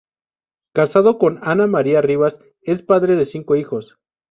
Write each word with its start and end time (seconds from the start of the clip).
Casado 0.73 1.19
con 1.19 1.37
Ana 1.43 1.67
María 1.67 2.01
Rivas, 2.01 2.39
es 2.63 2.81
padre 2.81 3.15
de 3.15 3.23
cinco 3.27 3.55
hijos. 3.55 3.99